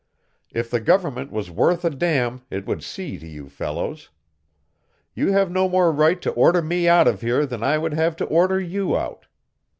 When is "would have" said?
7.77-8.15